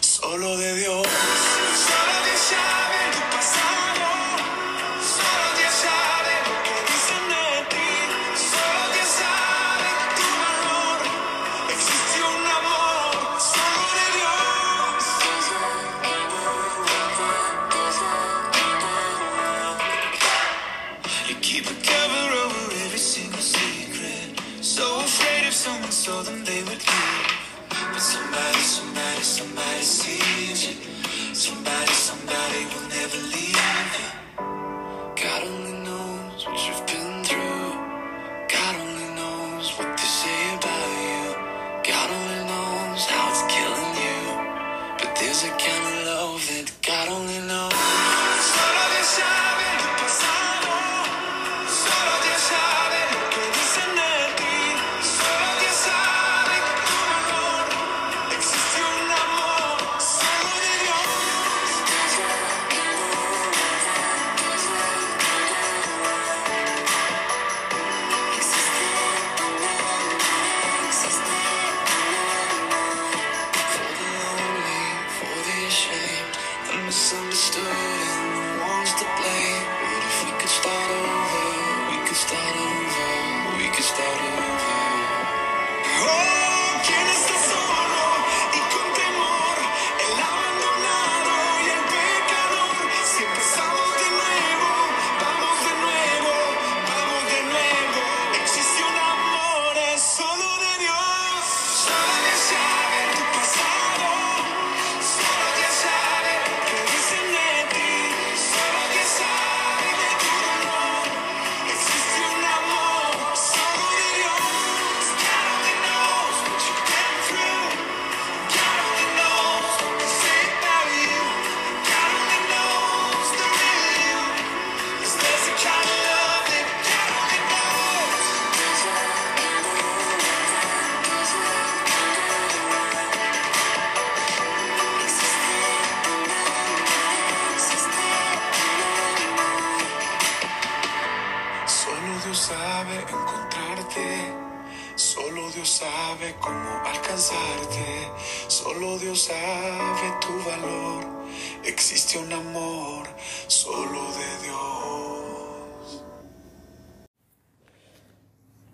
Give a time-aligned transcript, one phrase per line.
[0.00, 1.06] solo de Dios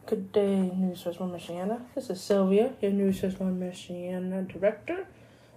[0.06, 1.80] Good day, News Source One Michiana.
[1.96, 5.04] This is Sylvia, your News Source One Michiana director,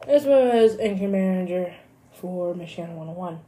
[0.07, 1.75] as well as anchor manager
[2.13, 3.41] for Michiana 101.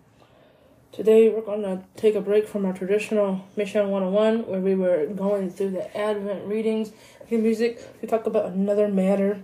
[0.91, 5.07] Today, we're going to take a break from our traditional Michiana 101, where we were
[5.07, 6.91] going through the Advent readings
[7.31, 9.41] and music to talk about another matter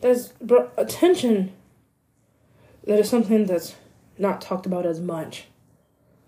[0.00, 1.52] that's brought attention
[2.84, 3.74] that is something that's
[4.16, 5.46] not talked about as much.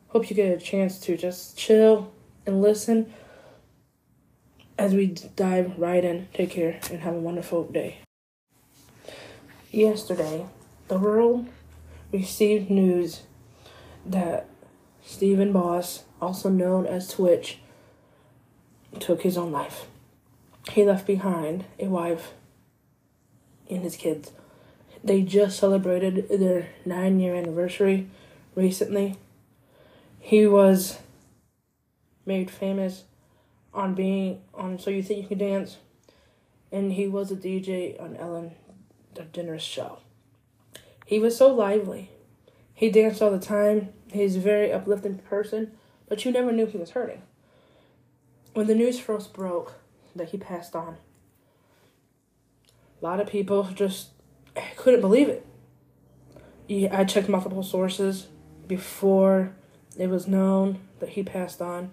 [0.08, 2.12] Hope you get a chance to just chill
[2.44, 3.12] and listen
[4.78, 6.28] as we dive right in.
[6.34, 7.98] Take care and have a wonderful day.
[9.70, 10.46] Yesterday,
[10.88, 11.48] the world
[12.12, 13.22] received news
[14.04, 14.48] that
[15.04, 17.58] Stephen Boss, also known as Twitch,
[19.00, 19.86] took his own life.
[20.70, 22.32] He left behind a wife
[23.68, 24.32] and his kids.
[25.02, 28.08] They just celebrated their nine year anniversary
[28.54, 29.16] recently.
[30.20, 30.98] He was
[32.24, 33.04] made famous
[33.74, 35.78] on being on So You Think You Can Dance,
[36.70, 38.52] and he was a DJ on Ellen
[39.14, 39.98] DeGeneres show.
[41.06, 42.10] He was so lively.
[42.74, 43.90] He danced all the time.
[44.12, 45.72] He's a very uplifting person,
[46.08, 47.22] but you never knew he was hurting.
[48.54, 49.74] When the news first broke
[50.14, 50.96] that he passed on,
[53.00, 54.08] a lot of people just
[54.76, 55.46] couldn't believe it.
[56.92, 58.28] I checked multiple sources
[58.66, 59.54] before
[59.98, 61.90] it was known that he passed on.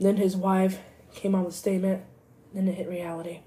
[0.00, 0.80] Then his wife
[1.16, 2.04] came out with a statement.
[2.54, 3.40] Then it hit reality.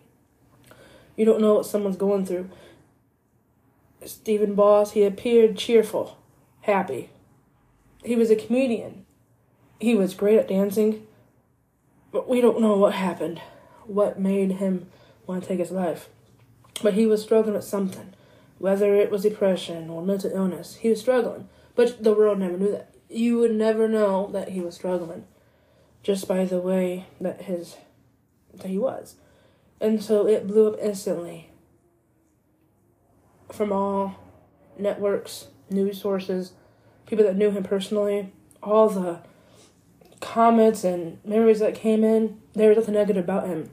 [1.15, 2.49] You don't know what someone's going through.
[4.05, 6.17] Stephen Boss, he appeared cheerful,
[6.61, 7.09] happy.
[8.03, 9.05] He was a comedian.
[9.79, 11.05] He was great at dancing.
[12.11, 13.41] But we don't know what happened,
[13.85, 14.87] what made him
[15.27, 16.09] want to take his life.
[16.81, 18.13] But he was struggling with something,
[18.57, 20.77] whether it was depression or mental illness.
[20.77, 22.95] He was struggling, but the world never knew that.
[23.09, 25.25] You would never know that he was struggling
[26.03, 27.77] just by the way that his
[28.53, 29.15] that he was.
[29.81, 31.49] And so it blew up instantly
[33.51, 34.15] from all
[34.77, 36.53] networks, news sources,
[37.05, 38.31] people that knew him personally,
[38.61, 39.19] all the
[40.19, 43.71] comments and memories that came in, there was nothing negative about him.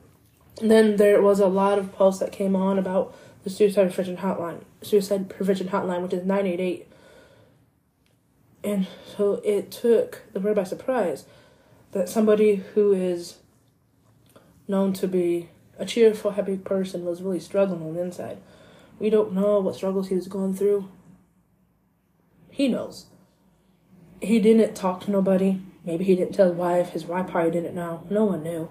[0.61, 3.15] And then there was a lot of posts that came on about
[3.45, 6.89] the suicide prevention hotline, suicide prevention hotline, which is 988.
[8.65, 8.87] And
[9.17, 11.27] so it took the world by surprise
[11.93, 13.39] that somebody who is
[14.69, 15.49] known to be
[15.79, 18.39] a cheerful, happy person was really struggling on the inside.
[18.99, 20.89] We don't know what struggles he was going through.
[22.51, 23.07] He knows.
[24.23, 25.61] He didn't talk to nobody.
[25.85, 26.91] Maybe he didn't tell his wife.
[26.91, 28.07] His wife probably didn't know.
[28.09, 28.71] No one knew.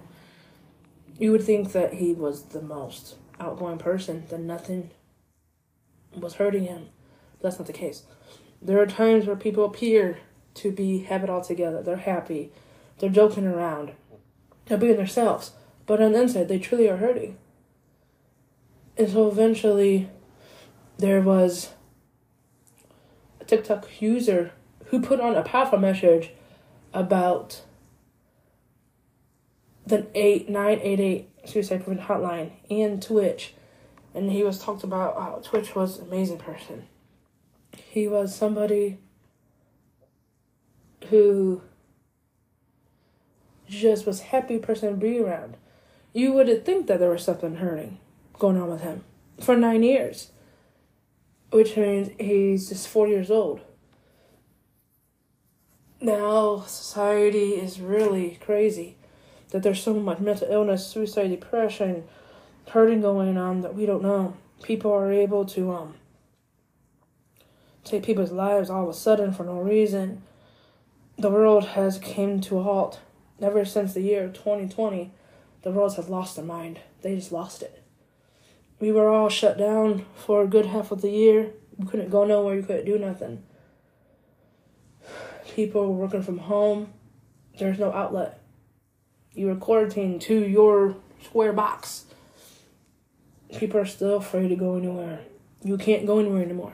[1.18, 4.90] You would think that he was the most outgoing person, that nothing
[6.16, 6.90] was hurting him.
[7.38, 8.04] But that's not the case.
[8.62, 10.20] There are times where people appear
[10.56, 11.84] to be have it all together.
[11.84, 12.52] They're happy.
[13.00, 13.92] They're joking around.
[14.66, 15.52] They're being themselves.
[15.86, 17.38] But on the inside, they truly are hurting.
[18.98, 20.10] And so eventually,
[20.98, 21.74] there was
[23.42, 24.52] a TikTok user
[24.86, 26.32] who put on a powerful message
[26.94, 27.62] about
[29.86, 33.54] the 8988 suicide prevention hotline and Twitch.
[34.14, 36.86] And he was talked about how Twitch was an amazing person.
[37.90, 38.98] He was somebody
[41.10, 41.62] who
[43.68, 45.58] just was happy person to be around.
[46.14, 48.00] You wouldn't think that there was something hurting
[48.40, 49.04] going on with him
[49.40, 50.32] for nine years,
[51.52, 53.62] which means he's just four years old.
[56.02, 58.98] Now, society is really crazy
[59.50, 62.04] that there's so much mental illness, suicide, depression,
[62.70, 64.36] hurting going on that we don't know.
[64.62, 65.96] People are able to um
[67.84, 70.24] take people's lives all of a sudden for no reason.
[71.18, 73.00] The world has came to a halt.
[73.42, 75.12] Ever since the year 2020,
[75.64, 76.80] the world has lost their mind.
[77.02, 77.84] They just lost it.
[78.80, 81.52] We were all shut down for a good half of the year.
[81.78, 82.56] We couldn't go nowhere.
[82.56, 83.44] You couldn't do nothing.
[85.54, 86.94] People were working from home.
[87.58, 88.42] There's no outlet.
[89.34, 92.06] You were quarantined to your square box.
[93.58, 95.20] People are still afraid to go anywhere.
[95.64, 96.74] You can't go anywhere anymore.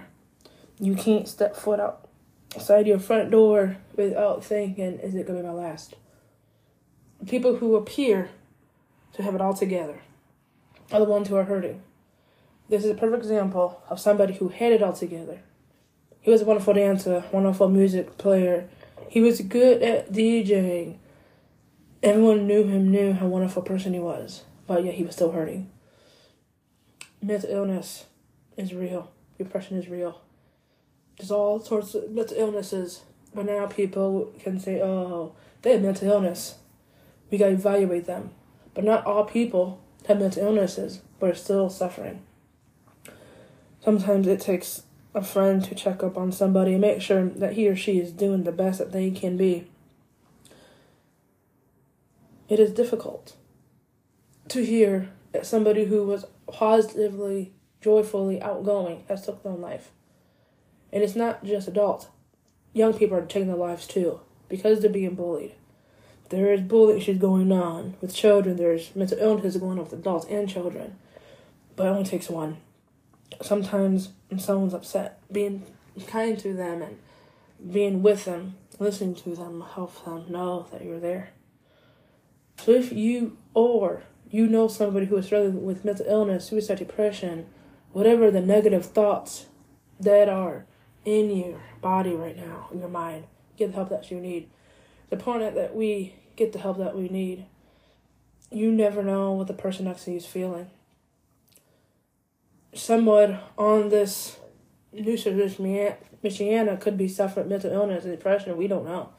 [0.79, 5.47] You can't step foot outside your front door without thinking, is it going to be
[5.47, 5.95] my last?
[7.27, 8.29] People who appear
[9.13, 10.01] to have it all together
[10.91, 11.81] are the ones who are hurting.
[12.67, 15.41] This is a perfect example of somebody who had it all together.
[16.21, 18.69] He was a wonderful dancer, wonderful music player.
[19.09, 20.97] He was good at DJing.
[22.01, 25.31] Everyone knew him, knew how wonderful a person he was, but yet he was still
[25.31, 25.69] hurting.
[27.21, 28.05] Mental illness
[28.57, 29.11] is real.
[29.37, 30.21] Depression is real.
[31.17, 33.01] There's all sorts of mental illnesses,
[33.35, 36.55] but now people can say, oh, they have mental illness.
[37.31, 38.31] We gotta evaluate them.
[38.73, 42.21] But not all people have mental illnesses, but are still suffering.
[43.83, 44.83] Sometimes it takes
[45.15, 48.11] a friend to check up on somebody and make sure that he or she is
[48.11, 49.67] doing the best that they can be.
[52.47, 53.35] It is difficult
[54.49, 59.91] to hear that somebody who was positively, joyfully outgoing has took their own life.
[60.91, 62.07] And it's not just adults.
[62.73, 65.55] Young people are taking their lives too because they're being bullied.
[66.31, 68.55] There is bullying issues going on with children.
[68.55, 70.95] There's mental illnesses going on with adults and children.
[71.75, 72.57] But it only takes one.
[73.41, 75.63] Sometimes when someone's upset, being
[76.07, 76.99] kind to them and
[77.73, 81.31] being with them, listening to them, help them know that you're there.
[82.59, 87.47] So if you or you know somebody who is struggling with mental illness, suicide, depression,
[87.91, 89.47] whatever the negative thoughts
[89.99, 90.65] that are
[91.03, 93.25] in your body right now, in your mind,
[93.57, 94.49] get the help that you need.
[95.09, 97.45] The point that we get the help that we need.
[98.51, 100.67] You never know what the person next to you is feeling.
[102.73, 104.37] Someone on this
[104.93, 108.57] service, Michiana, could be suffering mental illness and depression.
[108.57, 109.09] We don't know.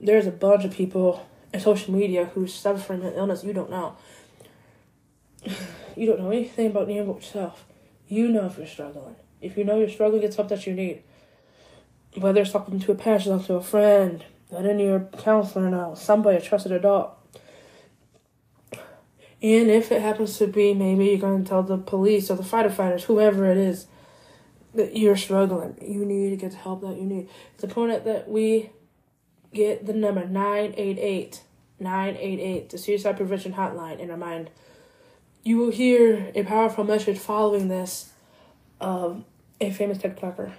[0.00, 3.44] There's a bunch of people in social media who's suffering mental illness.
[3.44, 3.96] You don't know.
[5.96, 7.64] You don't know anything about you about yourself.
[8.06, 9.16] You know if you're struggling.
[9.40, 11.02] If you know you're struggling, get help that you need.
[12.16, 16.36] Whether it's talking to a parent, talking to a friend, letting your counselor now, somebody,
[16.36, 17.14] a trusted adult.
[19.40, 22.42] And if it happens to be, maybe you're going to tell the police or the
[22.42, 23.86] firefighters, whoever it is,
[24.74, 25.76] that you're struggling.
[25.80, 27.28] You need to get the help that you need.
[27.54, 28.70] It's important that we
[29.52, 31.42] get the number 988
[31.80, 34.50] 988, the suicide prevention hotline, in our mind.
[35.42, 38.12] You will hear a powerful message following this
[38.80, 39.24] of
[39.60, 40.52] a famous TikToker.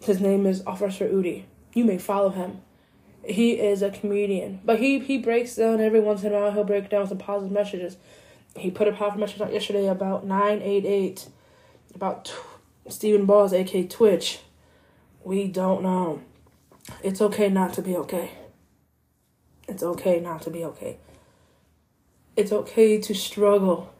[0.00, 1.42] His name is Officer Udo.
[1.74, 2.62] You may follow him.
[3.26, 6.52] He is a comedian, but he he breaks down every once in a while.
[6.52, 7.96] He'll break down some positive messages.
[8.56, 11.28] He put a positive message out yesterday about 988,
[11.94, 12.32] about t-
[12.88, 14.40] Stephen Boss, aka Twitch.
[15.24, 16.22] We don't know.
[17.02, 18.30] It's okay not to be okay.
[19.66, 20.98] It's okay not to be okay.
[22.36, 23.92] It's okay to struggle.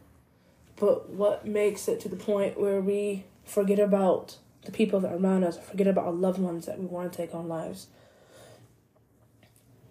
[0.75, 5.17] But what makes it to the point where we forget about the people that are
[5.17, 7.87] around us, forget about our loved ones that we want to take on lives?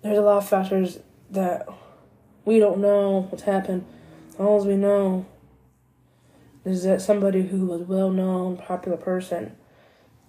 [0.04, 0.98] There's a lot of factors
[1.30, 1.66] that
[2.44, 3.86] we don't know what's happened.
[4.38, 5.24] All we know
[6.62, 9.56] is that somebody who was well known, popular person,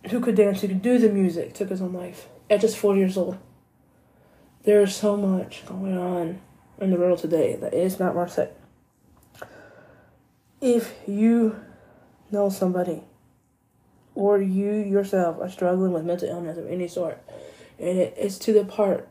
[0.09, 2.95] who could dance, who could do the music, took his own life at just four
[2.95, 3.37] years old.
[4.63, 6.39] There is so much going on
[6.79, 8.57] in the world today that is not worth it.
[10.61, 11.59] If you
[12.31, 13.03] know somebody
[14.13, 17.21] or you yourself are struggling with mental illness of any sort,
[17.77, 19.09] and it is to the part,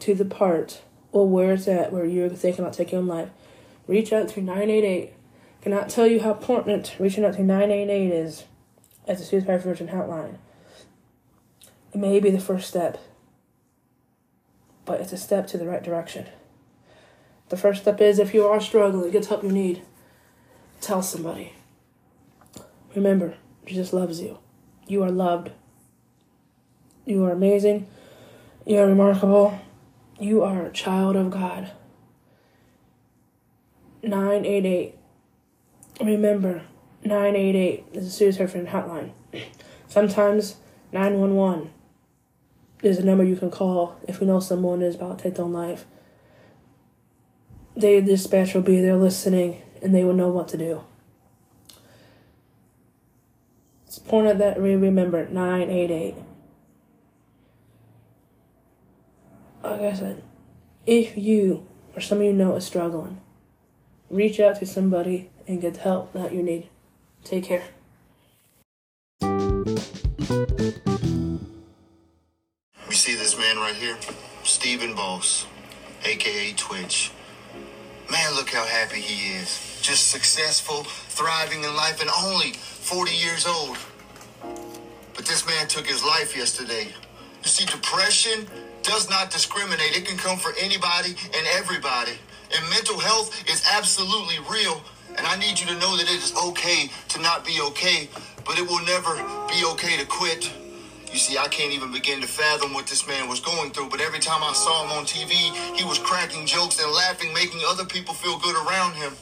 [0.00, 3.30] to the part, or where it's at where you're thinking about taking your own life,
[3.86, 5.12] reach out to 988.
[5.62, 8.44] Cannot tell you how important reaching out to 988 is
[9.06, 10.38] as a suicide prevention hotline.
[11.92, 12.98] It may be the first step,
[14.84, 16.26] but it's a step to the right direction.
[17.48, 19.82] The first step is if you are struggling, get help you need.
[20.80, 21.54] Tell somebody.
[22.94, 23.34] Remember,
[23.66, 24.38] Jesus loves you.
[24.86, 25.50] You are loved.
[27.04, 27.86] You are amazing.
[28.66, 29.58] You are remarkable.
[30.20, 31.70] You are a child of God.
[34.02, 34.96] 988.
[36.00, 36.62] Remember,
[37.04, 39.10] 988 is a suicide prevention hotline.
[39.88, 40.56] Sometimes
[40.92, 41.70] 911
[42.82, 45.44] is a number you can call if you know someone is about to take their
[45.44, 45.84] own life.
[47.76, 50.82] They dispatch will be there listening and they will know what to do.
[53.86, 56.16] It's important that we remember 988.
[59.70, 60.22] Like I said,
[60.86, 63.20] if you or somebody you know is struggling,
[64.08, 66.68] reach out to somebody and get the help that you need.
[67.22, 67.64] Take care.
[69.20, 69.28] You
[72.90, 73.98] see this man right here?
[74.42, 75.46] Stephen Boss,
[76.04, 77.12] aka Twitch.
[78.10, 79.78] Man, look how happy he is.
[79.82, 83.76] Just successful, thriving in life, and only 40 years old.
[85.14, 86.86] But this man took his life yesterday.
[87.42, 88.46] You see, depression
[88.82, 92.12] does not discriminate, it can come for anybody and everybody.
[92.54, 94.82] And mental health is absolutely real.
[95.16, 98.08] And I need you to know that it is okay to not be okay,
[98.44, 99.14] but it will never
[99.48, 100.50] be okay to quit.
[101.12, 104.00] You see, I can't even begin to fathom what this man was going through, but
[104.00, 105.32] every time I saw him on TV,
[105.76, 109.12] he was cracking jokes and laughing, making other people feel good around him.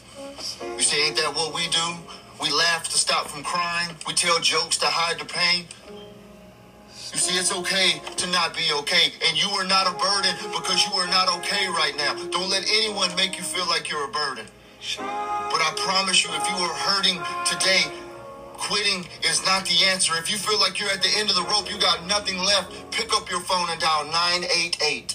[0.77, 1.95] You see, ain't that what we do?
[2.43, 5.67] We laugh to stop from crying, we tell jokes to hide the pain.
[7.17, 10.85] You see, it's okay to not be okay, and you are not a burden because
[10.85, 12.13] you are not okay right now.
[12.29, 14.45] Don't let anyone make you feel like you're a burden.
[14.99, 17.85] But I promise you, if you are hurting today,
[18.59, 20.13] quitting is not the answer.
[20.19, 22.91] If you feel like you're at the end of the rope, you got nothing left,
[22.91, 25.15] pick up your phone and dial 988.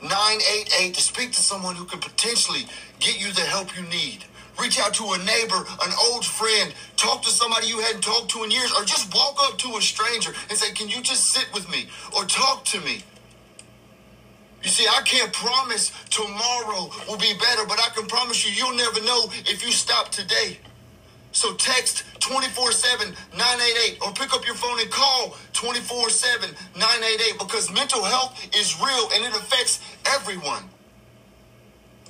[0.00, 2.64] 988 to speak to someone who could potentially
[3.00, 4.24] get you the help you need.
[4.60, 8.42] Reach out to a neighbor, an old friend, talk to somebody you hadn't talked to
[8.42, 11.48] in years, or just walk up to a stranger and say, Can you just sit
[11.54, 13.04] with me or talk to me?
[14.62, 18.76] You see, I can't promise tomorrow will be better, but I can promise you, you'll
[18.76, 20.58] never know if you stop today.
[21.30, 27.38] So text 24 7 988 or pick up your phone and call 24 7 988
[27.38, 30.64] because mental health is real and it affects everyone.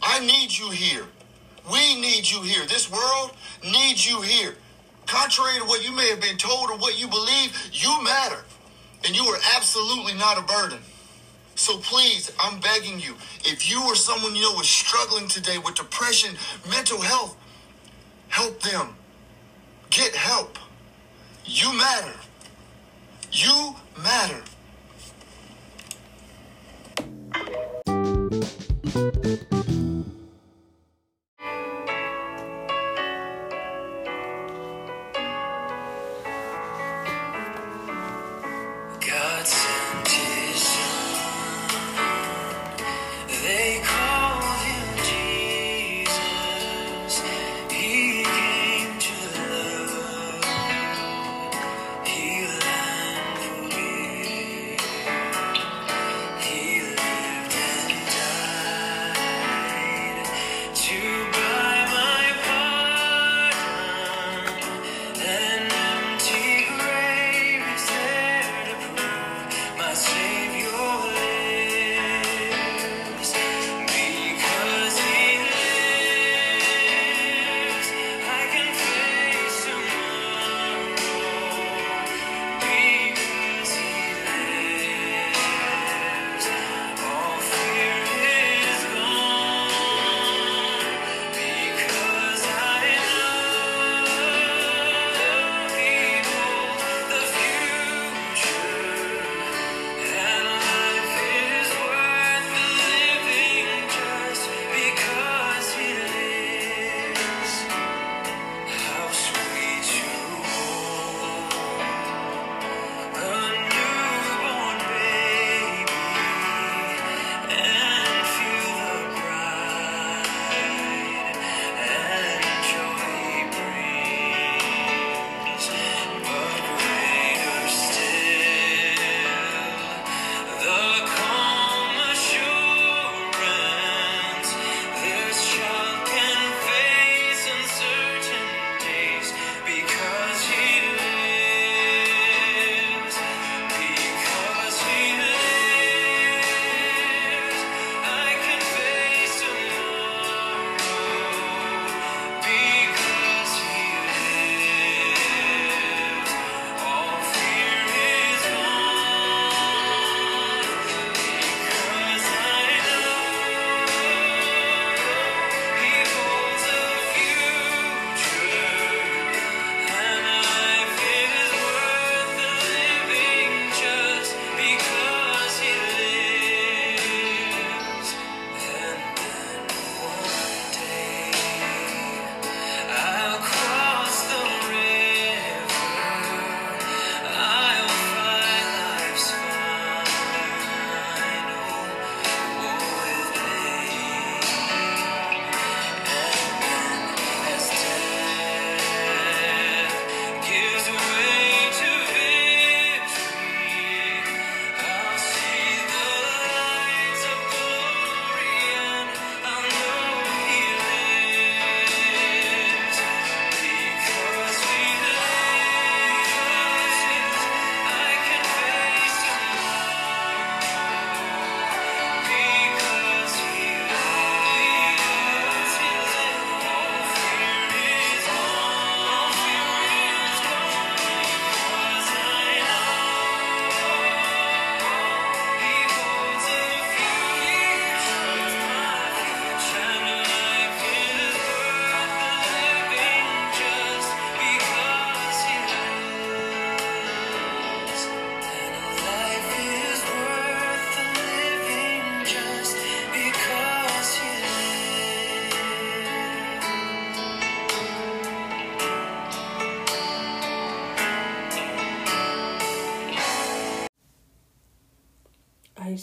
[0.00, 1.04] I need you here.
[1.70, 2.66] We need you here.
[2.66, 4.54] This world needs you here.
[5.06, 8.44] Contrary to what you may have been told or what you believe, you matter.
[9.04, 10.78] And you are absolutely not a burden.
[11.54, 15.74] So please, I'm begging you, if you or someone you know is struggling today with
[15.74, 16.36] depression,
[16.70, 17.36] mental health,
[18.28, 18.94] help them.
[19.90, 20.58] Get help.
[21.44, 22.14] You matter.
[23.32, 24.42] You matter.
[28.98, 29.57] God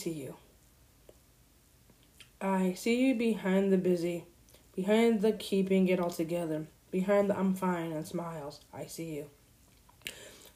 [0.05, 0.35] see you.
[2.39, 4.25] I see you behind the busy,
[4.75, 8.59] behind the keeping it all together, behind the I'm fine and smiles.
[8.71, 9.25] I see you.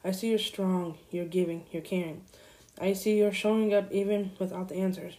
[0.03, 2.25] I see you're strong, you're giving, you're caring.
[2.79, 5.17] I see you're showing up even without the answers.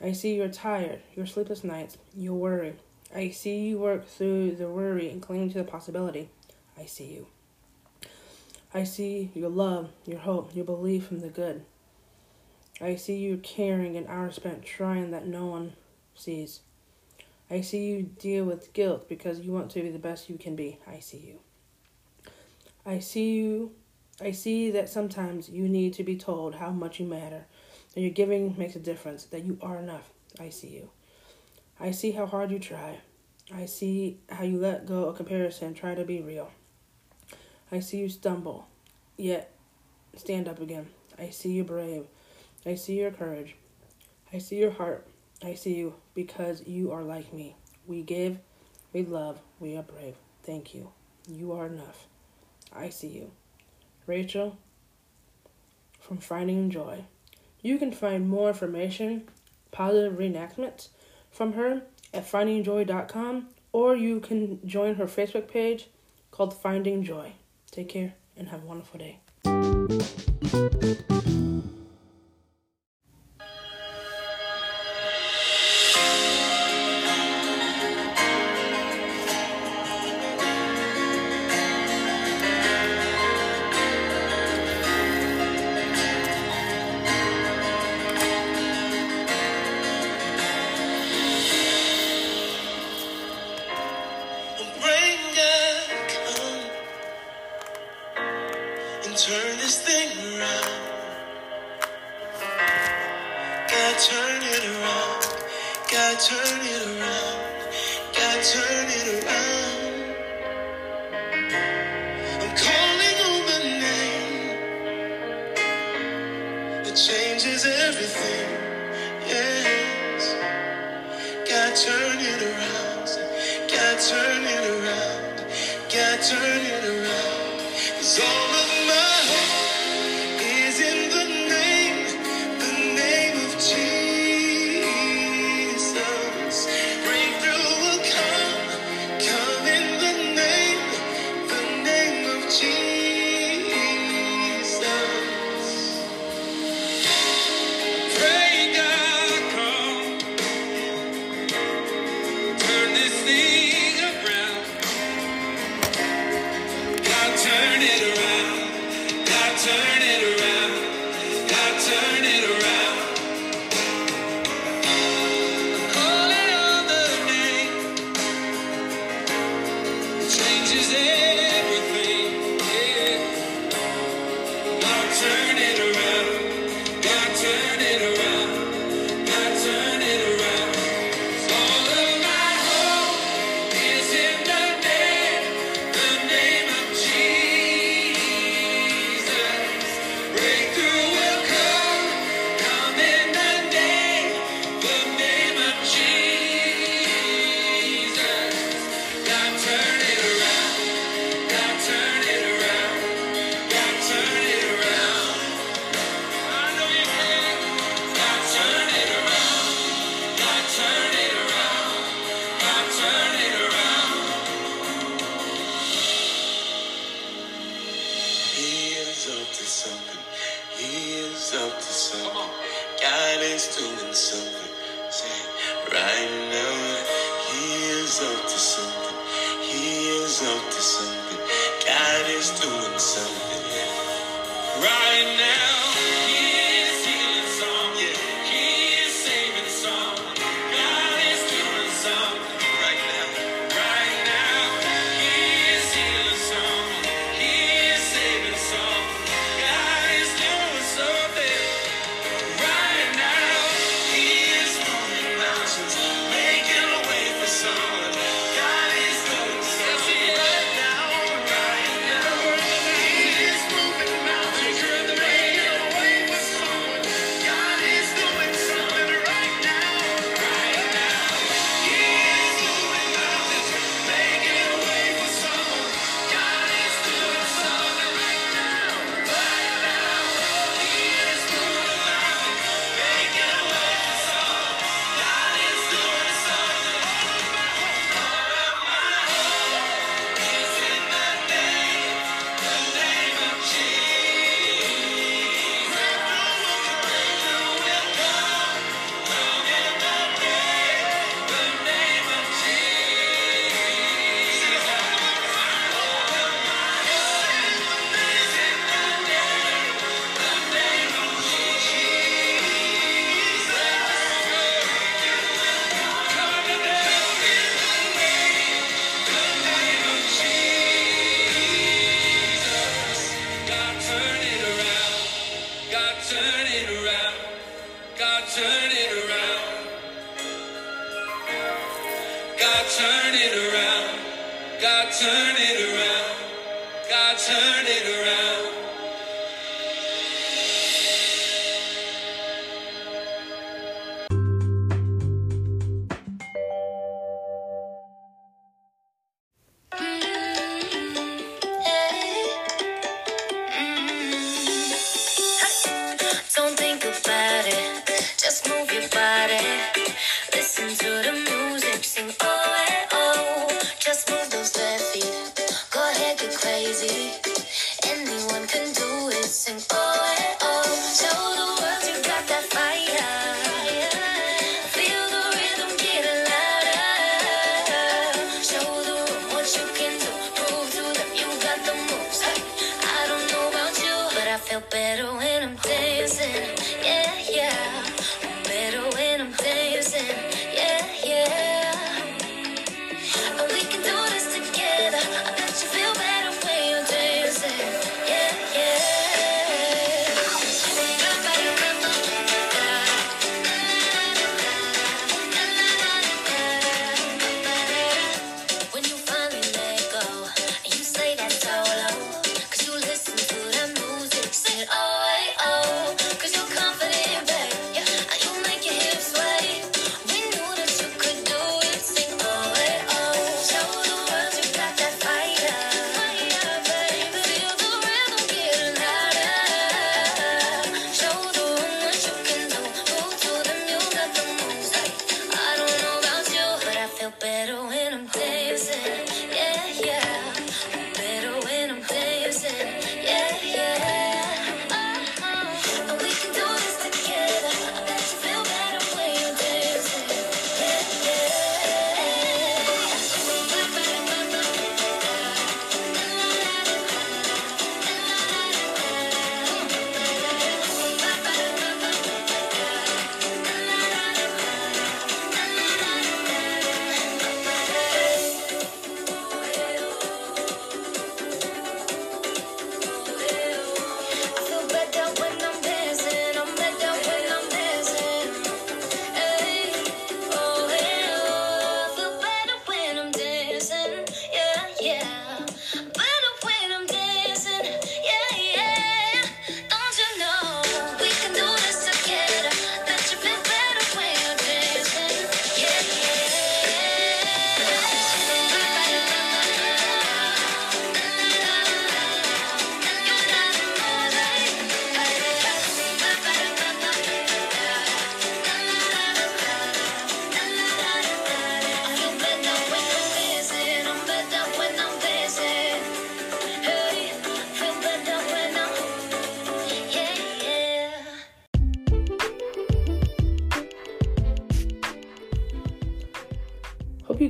[0.00, 2.76] I see you're tired, your sleepless nights, your worry.
[3.12, 6.28] I see you work through the worry and cling to the possibility.
[6.78, 7.26] I see you.
[8.72, 11.64] I see your love, your hope, your belief in the good.
[12.80, 15.72] I see you caring an hour spent trying that no one
[16.14, 16.60] sees.
[17.50, 20.54] I see you deal with guilt because you want to be the best you can
[20.54, 20.78] be.
[20.86, 21.40] I see you.
[22.84, 23.72] I see you.
[24.20, 27.46] I see that sometimes you need to be told how much you matter,
[27.94, 30.10] that your giving makes a difference, that you are enough.
[30.38, 30.90] I see you.
[31.80, 32.98] I see how hard you try.
[33.54, 36.50] I see how you let go of comparison try to be real.
[37.70, 38.66] I see you stumble,
[39.16, 39.52] yet
[40.16, 40.88] stand up again.
[41.18, 42.06] I see you brave.
[42.66, 43.56] I see your courage.
[44.32, 45.06] I see your heart.
[45.42, 47.56] I see you because you are like me.
[47.86, 48.38] We give,
[48.92, 50.16] we love, we are brave.
[50.42, 50.90] Thank you.
[51.28, 52.06] You are enough.
[52.74, 53.30] I see you.
[54.06, 54.58] Rachel
[56.00, 57.04] from Finding Joy.
[57.62, 59.28] You can find more information,
[59.70, 60.88] positive reenactments
[61.30, 61.82] from her
[62.14, 65.88] at findingjoy.com or you can join her Facebook page
[66.30, 67.32] called Finding Joy.
[67.70, 69.18] Take care and have a wonderful day.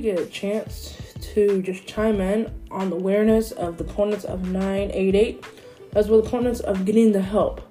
[0.09, 5.45] Get a chance to just chime in on the awareness of the importance of 988,
[5.93, 7.61] as well as the importance of getting the help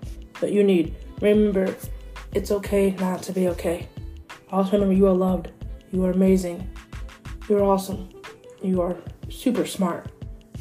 [0.41, 0.95] that you need.
[1.21, 1.75] Remember,
[2.33, 3.89] it's okay not to be okay.
[4.53, 5.51] Also, remember you are loved.
[5.91, 6.69] You are amazing.
[7.49, 8.09] You are awesome.
[8.63, 8.97] You are
[9.29, 10.07] super smart.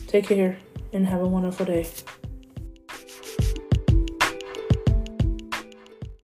[0.07, 0.57] Take care
[0.93, 1.85] and have a wonderful day.